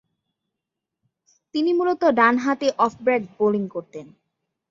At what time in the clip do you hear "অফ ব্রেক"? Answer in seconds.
2.77-3.21